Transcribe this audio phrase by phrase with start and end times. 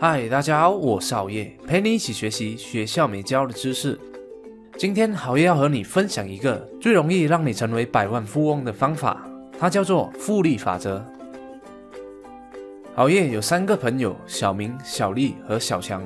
[0.00, 3.98] 嗨，大家好，我是熬夜，陪你一起学习学校没教的知识。
[4.76, 9.24] 今天熬夜要和你分享一个最容易让你成为百万富翁的方法，
[9.56, 11.02] 它叫做复利法则。
[12.96, 16.02] 熬夜有三个朋友，小明、小丽和小强。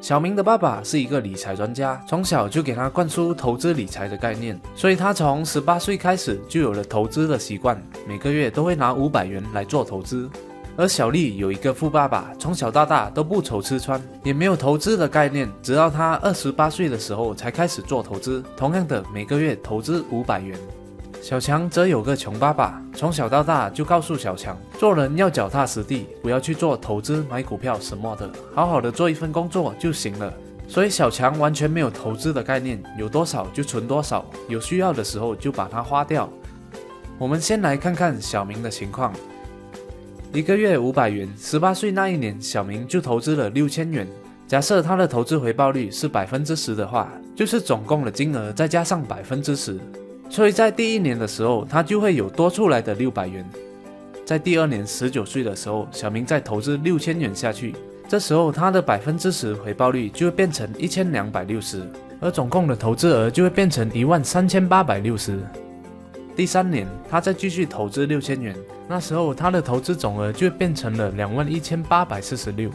[0.00, 10.30] 小明的爸爸是一个理财专家，从小就给他灌输投资理财的概念，所以他从十八岁开始就有了投资的习惯，每个月都会拿五百元来做投资。
[10.76, 18.42] 而小丽有一个富爸爸，从小到大都不愁吃穿，也没有投资的概念，直到他二十八岁的时候才开始做投资。
[18.56, 20.58] 同样的，每个月投资五百元。
[21.22, 30.32] 小强则有个穷爸爸，从小到大就告诉小强，做人要脚踏实地，不要去做投资、买股票什么的，好好的做一份工作就行了。
[30.66, 36.28] 所以小强完全没有投资的概念，有多少就存多少，有需要的时候就把它花掉。
[37.16, 39.12] 我们先来看看小明的情况。
[40.34, 44.04] 一个月五百元，十八岁那一年，小明就投资了六千元。
[44.48, 49.78] 假设他的投资回报率是百分之十的话，就是总共的金额再加上百分之十，
[50.28, 53.48] 所以在第一年的时候，他就会有多出来的六百元。
[54.24, 57.72] 在第二年十九岁的时候，小明再投资六千元下去，
[58.08, 61.88] 这时候他的百分之十回报率就会变成一千两百六十，
[62.20, 65.38] 而总共的投资额就会变成一万三千八百六十。
[66.36, 68.56] 第三年，他再继续投资六千元，
[68.88, 72.70] 那时候他的投资总额就变成了两万一千八百四十六。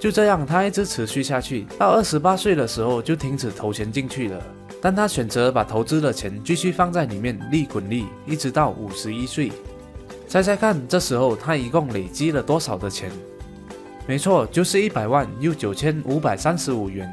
[0.00, 4.42] 就这样，他一直持续下去，到二十八岁的时候就停止投钱进去了。
[4.82, 9.52] 但他选择把投资的钱继续放在里面，利滚利，一直到五十一岁。
[10.26, 13.10] 猜猜看，这时候他一共累积了多少的钱？
[14.06, 17.12] 没错，就是一百万又九千五百三十五元。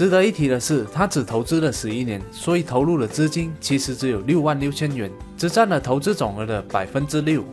[0.00, 7.44] 值得一提的是，他只投资了十一年，所以投入的资金其实只有六万六千元，只占了投资总额的百分之六。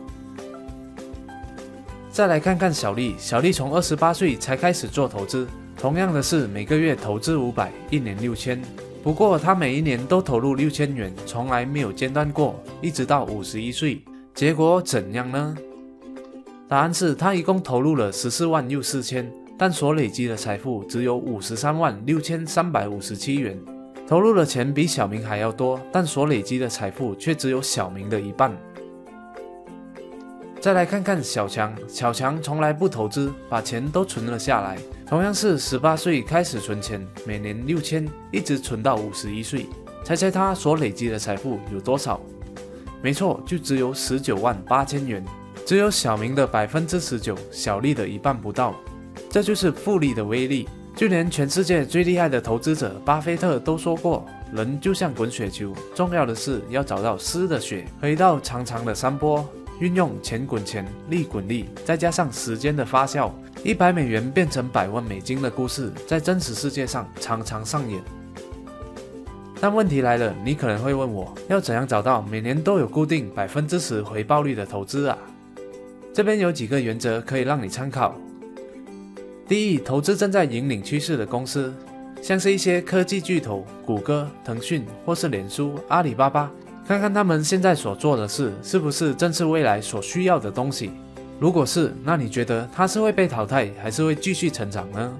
[2.10, 8.58] 再来看看小丽，小丽从二十八岁才开始做投资，同样的是每个月投资五百，一年六千。
[9.02, 14.00] 不过她每一年都投入六千元，从来没有间断过，一直到五十一岁。
[14.34, 15.54] 结果怎样呢？
[16.66, 19.30] 答案是她一共投入了十四万又四千。
[19.58, 23.58] 但所累积的财富只有五十三万六千三百五十七元，
[24.06, 28.56] 投入的钱比小明还要多，但所累积的财富却只有小明的一半。
[30.60, 39.66] 再来看看小强，小强从来不投资，把钱都存了下来，同样是十八岁开始存钱，每年六千，一直存到五十一岁。
[40.04, 42.20] 猜猜他所累积的财富有多少？
[43.02, 45.24] 没错，就只有十九万八千元，
[45.66, 48.74] 只有小明的百分之十九，小丽的一半不到。
[49.30, 59.46] 这就是复利的威力，就连全世界最厉害的投资者巴菲特都说过：“人就像滚雪球，重要的是要找到湿的雪和一道长长的山坡，
[59.80, 63.30] 运用钱滚钱，利滚利，再加上时间的发酵，
[63.62, 68.00] 一百美元变成百万美金的故事，在真实世界上常常上演。”
[69.60, 75.18] 但问题来了，你可能会问我，要怎样找到每年都有固定百分之十回报率的投资啊？
[76.14, 78.18] 这边有几个原则可以让你参考。
[79.48, 81.72] 第一，投资正在引领趋势的公司，
[82.20, 86.50] 像是一些科技巨头，谷歌、腾讯或是脸书、阿里巴巴，
[86.86, 90.90] 看看他们现在所做的事是不是正是未来所需要的东西。
[91.40, 95.10] 如果是，那你觉得它是会被淘汰，还是会继续成长呢？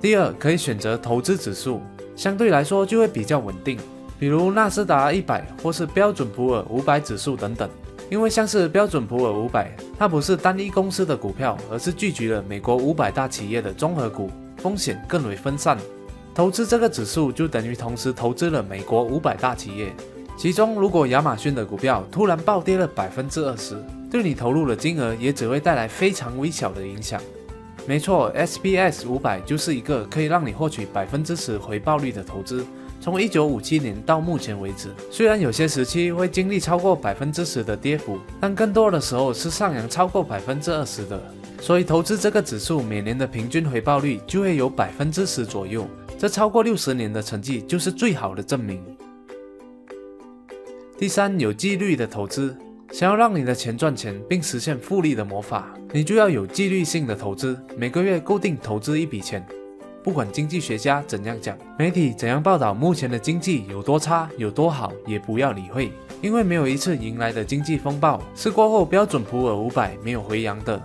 [0.00, 1.80] 第二，可以选择投资指数，
[2.16, 3.78] 相对来说就会比较稳定，
[4.18, 7.70] 比如纳斯达一百或是标准普尔五百指数等等。
[8.10, 15.78] 因为像是标准普尔五百，它不是单一公司的股票，而是聚集了美国五百大企业的综合股，风险更为分散。
[16.34, 19.92] 投资这个指数就等于同时投资了美国五百大企业，
[20.36, 23.76] 其中如果亚马逊的股票突然暴跌了百分之二十，
[24.10, 27.20] 对你投入的金额也只会带来非常微小的影响。
[27.86, 32.66] 没错，SBS 五百就是一个可以让你获取百分之十回报率的投资。
[33.00, 41.18] 从一九五七年到目前为止，虽然有些时期会经历超过百分之十的跌幅，但更多的时候是上扬超过百分之二十的。
[41.62, 45.86] 所以投资这个指数，每年的平均回报率就会有百分之十左右。
[46.18, 48.84] 这超过六十年的成绩就是最好的证明。
[50.98, 52.54] 第三，有纪律的投资，
[52.92, 59.42] 想要让你的钱赚钱并实现复利的魔法，你就要有纪律性的投资，每个月固定投资一笔钱。
[60.02, 65.92] 不管经济学家怎样讲，媒体怎样报道，目前的经济有多差、有多好，也不要理会，
[66.22, 70.80] 因为没有一次迎来的经济风暴是过后标准普尔五百没有回阳的。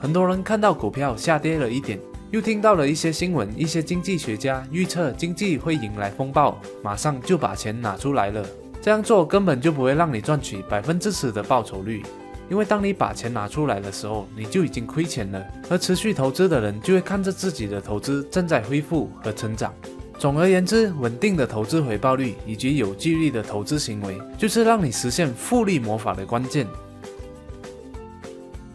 [0.00, 1.98] 很多人看到股票下跌了一点，
[2.30, 8.46] 又听到了一些新闻，一些经济学家预测经济会迎来风暴，马上就把钱拿出来了。
[8.80, 12.02] 这样做根本就不会让你赚取百分之十的报酬率。
[12.50, 15.44] 因为当你把钱拿出来的时候，你就已经亏钱了。
[15.70, 19.72] 而持续投资的人就会看着自己的投资正在恢复和成长。
[20.18, 26.66] 总而言之，稳定的投资回报率以及有纪律的投资行为，就是让你实现复利魔法的关键。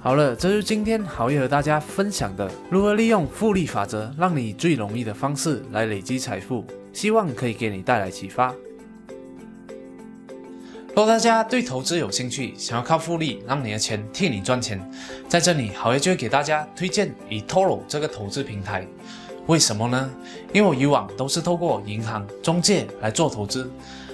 [0.01, 8.53] 好了，这是今天豪爷和大家分享的如何利用复利法则，让你以最容易的方式来累积财富，希望可以给你带来启发。
[10.89, 14.79] 如果大家对投资有兴趣，想要靠复利让你的钱替你赚钱，
[15.29, 18.85] 在这里豪爷就会给大家推荐 eToro 这个投资平台。
[19.47, 20.09] 为什么呢？
[20.51, 23.71] 因为我以往都是透过银行中介来做投资，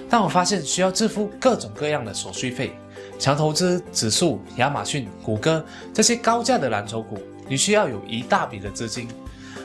[0.08, 2.72] 但我发现需要支付各种各样的手续费。
[3.18, 7.18] 想投资指数、亚马逊、谷歌这些高价的蓝筹股，
[7.48, 9.08] 你需要有一大笔的资金。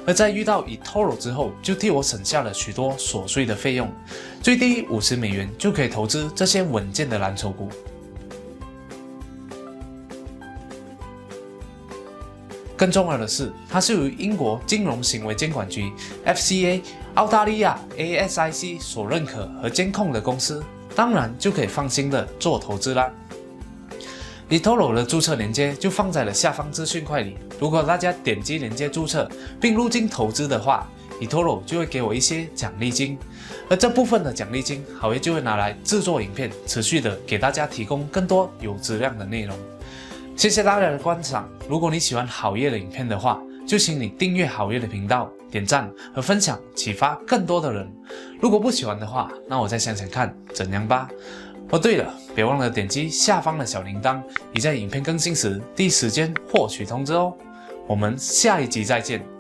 [0.05, 3.91] 而在遇到 eToro 之后，就替我省下了许多琐碎的费用，
[4.41, 7.69] 最低五十美元就可以投资这些稳健的蓝筹股。
[12.75, 15.91] 更重要的是，它是由英国金融行为监管局
[16.25, 16.81] （FCA）、
[17.13, 20.63] 澳大利亚 ASIC 所认可和监控的公司，
[20.95, 23.13] 当然就可以放心的做投资啦。
[24.51, 27.37] eToro 的注册链接就放在了下方资讯块里。
[27.57, 29.25] 如果大家点击链接注册
[29.61, 30.85] 并入金投资的话
[31.21, 33.17] ，eToro 就会给我一些奖励金，
[33.69, 39.57] 而这部分的奖励金，好爷就会拿来制作影片，持续的给大家提供更多有质量的内容。
[40.35, 41.49] 谢谢大家的观赏。
[41.69, 47.89] 如果你喜欢好业的影片的话，就请你订阅好业的频道，点赞和分享，启发更多的人。
[48.41, 51.07] 如果不喜欢的话，那我再想想看怎样吧。
[51.71, 54.21] 哦，对了，别忘了点击下方的小铃铛，
[54.51, 57.33] 你在影片更新时第一时间获取通知哦。
[57.87, 59.30] 我们下一集再见。